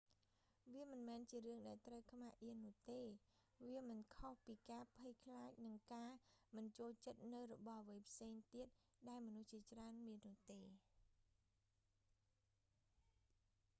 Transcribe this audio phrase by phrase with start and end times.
[0.73, 3.01] វាមិនមែនជារឿងដែលត្រូវខ្មាស់អៀននោះទេ៖
[3.67, 6.11] វាមិនខុសពីការភ័យខ្លាចនិងការ
[6.55, 8.67] មិនចូលចិត្តនូវរបស់អ្វីផ្សេងទៀត
[9.09, 10.61] ដែលមនុស្សជាច្រើនមាននោះទេ